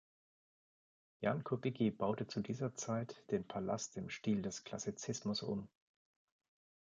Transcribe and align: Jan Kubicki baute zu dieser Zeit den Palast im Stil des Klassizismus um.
Jan 1.19 1.43
Kubicki 1.43 1.91
baute 1.91 2.25
zu 2.25 2.41
dieser 2.41 2.73
Zeit 2.73 3.23
den 3.29 3.47
Palast 3.47 3.97
im 3.97 4.09
Stil 4.09 4.41
des 4.41 4.63
Klassizismus 4.63 5.43
um. 5.43 5.69